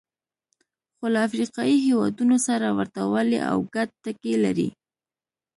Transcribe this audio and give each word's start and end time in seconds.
خو 0.97 1.05
له 1.13 1.19
افریقایي 1.27 1.77
هېوادونو 1.87 2.35
سره 2.47 2.67
ورته 2.77 3.01
والی 3.13 3.39
او 3.49 3.57
ګډ 3.73 3.89
ټکي 4.03 4.33
لري. 4.45 4.69